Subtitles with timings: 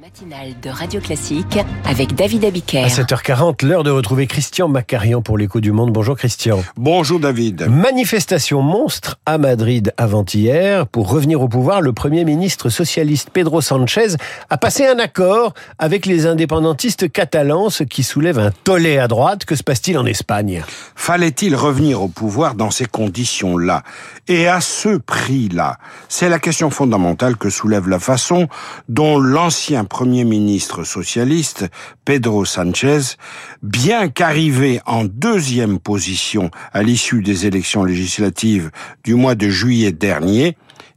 [0.00, 2.84] matinale de Radio Classique avec David Abiker.
[2.84, 5.90] À 7h40, l'heure de retrouver Christian Macarian pour l'écho du monde.
[5.90, 6.62] Bonjour Christian.
[6.76, 7.66] Bonjour David.
[7.70, 10.86] Manifestation monstre à Madrid avant-hier.
[10.86, 14.16] Pour revenir au pouvoir, le Premier ministre socialiste Pedro Sanchez
[14.50, 19.46] a passé un accord avec les indépendantistes catalans, ce qui soulève un tollé à droite.
[19.46, 20.62] Que se passe-t-il en Espagne?
[20.94, 23.82] Fallait-il revenir au pouvoir dans ces conditions-là?
[24.28, 25.78] Et à ce prix-là
[26.08, 28.48] C'est la question fondamentale que soulève la façon
[28.90, 31.66] dont l'ancien Premier ministre socialiste,
[32.04, 33.16] Pedro Sanchez,
[33.62, 38.70] bien qu'arrivé en deuxième position à l'issue des élections législatives
[39.04, 40.56] du mois de juillet dernier,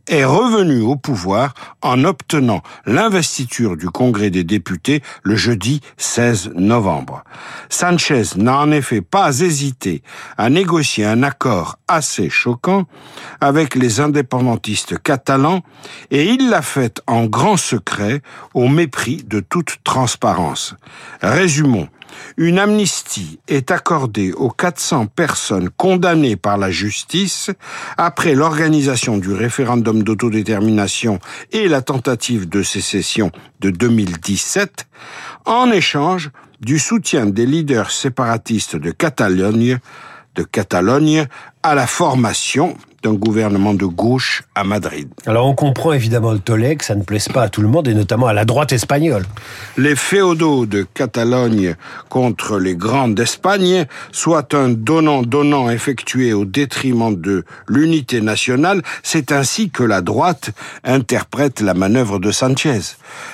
[0.09, 7.23] est revenu au pouvoir en obtenant l'investiture du Congrès des députés le jeudi 16 novembre.
[7.69, 10.03] Sanchez n'a en effet pas hésité
[10.37, 12.85] à négocier un accord assez choquant
[13.39, 15.61] avec les indépendantistes catalans
[16.11, 18.21] et il l'a fait en grand secret
[18.53, 20.75] au mépris de toute transparence.
[21.21, 21.87] Résumons.
[22.37, 27.51] Une amnistie est accordée aux 400 personnes condamnées par la justice
[27.97, 31.19] après l'organisation du référendum d'autodétermination
[31.51, 34.87] et la tentative de sécession de 2017
[35.45, 39.79] en échange du soutien des leaders séparatistes de Catalogne,
[40.39, 41.27] de Catalogne
[41.63, 45.09] à la formation d'un gouvernement de gauche à Madrid.
[45.25, 47.89] Alors on comprend évidemment le tollé, que ça ne plaise pas à tout le monde
[47.89, 49.25] et notamment à la droite espagnole.
[49.77, 51.75] Les féodaux de Catalogne
[52.07, 59.69] contre les grands d'Espagne, soit un donnant-donnant effectué au détriment de l'unité nationale, c'est ainsi
[59.69, 60.51] que la droite
[60.85, 62.79] interprète la manœuvre de Sanchez.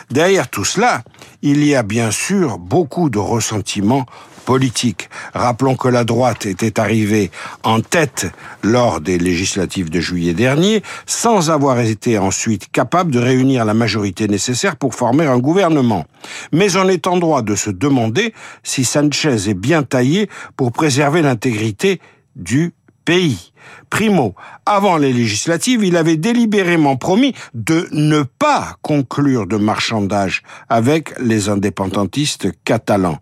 [0.09, 1.03] Derrière tout cela,
[1.43, 4.05] il y a bien sûr beaucoup de ressentiments
[4.45, 5.09] politique.
[5.33, 7.31] Rappelons que la droite était arrivée
[7.63, 8.27] en tête
[8.63, 14.27] lors des législatives de juillet dernier, sans avoir été ensuite capable de réunir la majorité
[14.27, 16.05] nécessaire pour former un gouvernement.
[16.51, 21.21] Mais on est en droit de se demander si Sanchez est bien taillé pour préserver
[21.21, 21.99] l'intégrité
[22.35, 22.73] du
[23.05, 23.51] pays.
[23.89, 24.35] Primo,
[24.65, 31.49] avant les législatives, il avait délibérément promis de ne pas conclure de marchandage avec les
[31.49, 33.19] indépendantistes catalans.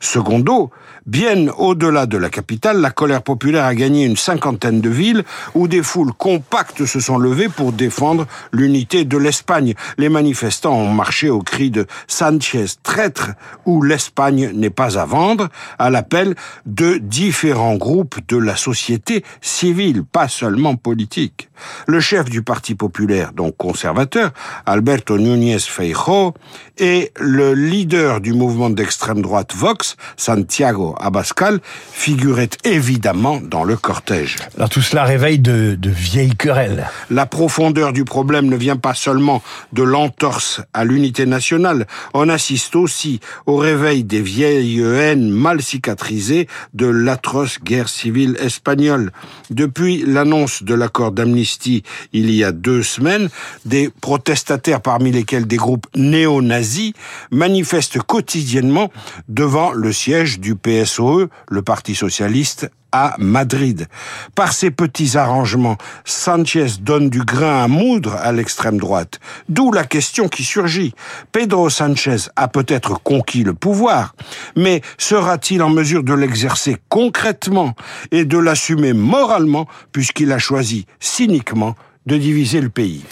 [0.00, 0.70] Secondo,
[1.06, 5.24] bien au-delà de la capitale, la colère populaire a gagné une cinquantaine de villes
[5.54, 9.74] où des foules compactes se sont levées pour défendre l'unité de l'Espagne.
[9.98, 13.30] Les manifestants ont marché au cri de Sanchez traître
[13.64, 16.34] où l'Espagne n'est pas à vendre, à l'appel
[16.66, 21.48] de différents groupes de la société civile, pas seulement politique.
[21.86, 24.32] Le chef du Parti populaire, donc conservateur,
[24.66, 26.34] Alberto Núñez Feijóo,
[26.78, 31.60] et le leader du mouvement d'extrême droite Vox, Santiago Abascal,
[31.92, 34.36] figuraient évidemment dans le cortège.
[34.56, 36.88] Alors tout cela réveille de, de vieilles querelles.
[37.10, 39.42] La profondeur du problème ne vient pas seulement
[39.72, 46.48] de l'entorse à l'unité nationale, on assiste aussi au réveil des vieilles haines mal cicatrisées
[46.74, 49.12] de l'atroce guerre civile espagnole.
[49.50, 51.82] Depuis l'annonce de l'accord d'amnistie
[52.12, 53.28] il y a deux semaines,
[53.64, 56.92] des protestataires parmi lesquels des groupes néo-nazis
[57.30, 58.90] manifestent quotidiennement
[59.28, 60.54] devant le siège du
[60.86, 63.88] PSOE, le Parti socialiste à Madrid.
[64.36, 69.18] Par ces petits arrangements, Sanchez donne du grain à moudre à l'extrême droite.
[69.48, 70.94] D'où la question qui surgit.
[71.32, 74.14] Pedro Sanchez a peut-être conquis le pouvoir,
[74.54, 77.74] mais sera-t-il en mesure de l'exercer concrètement
[78.12, 81.74] et de l'assumer moralement puisqu'il a choisi cyniquement
[82.06, 83.02] de diviser le pays.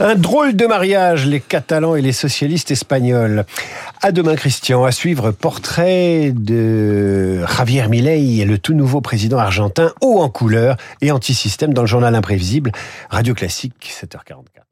[0.00, 3.44] Un drôle de mariage, les Catalans et les socialistes espagnols.
[4.00, 4.84] À demain, Christian.
[4.84, 11.10] À suivre, portrait de Javier Milei, le tout nouveau président argentin, haut en couleur et
[11.10, 12.72] anti-système dans le journal imprévisible.
[13.10, 14.67] Radio Classique, 7h44.